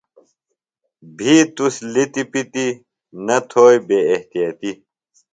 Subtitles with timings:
[1.17, 2.71] بِھیت تُس لیتیۡ پیتیۡ،
[3.25, 4.77] نہ تھوئیۡ بے احتیطیۡ